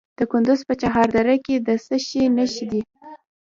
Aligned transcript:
د 0.17 0.19
کندز 0.31 0.59
په 0.67 0.73
چهار 0.81 1.07
دره 1.15 1.35
کې 1.45 1.55
د 1.67 1.69
څه 1.85 1.95
شي 2.07 2.23
نښې 2.35 2.65
دي؟ 2.71 2.81